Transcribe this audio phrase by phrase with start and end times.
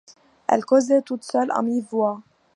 [0.47, 2.23] elle causait toute seule à mi-voix.